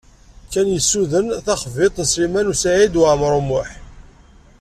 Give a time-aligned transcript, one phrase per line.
[0.51, 3.69] Ken yessuden taxḍibt n Sliman U Saɛid Waɛmaṛ U Muḥ.